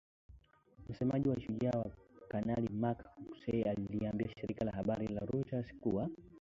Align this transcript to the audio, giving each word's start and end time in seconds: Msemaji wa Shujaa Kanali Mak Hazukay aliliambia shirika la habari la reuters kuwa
Msemaji 0.89 1.29
wa 1.29 1.41
Shujaa 1.41 1.85
Kanali 2.27 2.69
Mak 2.69 3.05
Hazukay 3.05 3.61
aliliambia 3.63 4.29
shirika 4.29 4.65
la 4.65 4.71
habari 4.71 5.07
la 5.07 5.19
reuters 5.33 5.65
kuwa 5.81 6.09